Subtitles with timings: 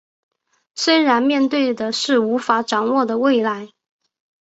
[0.73, 3.69] 虽然面对的是无法掌握的未来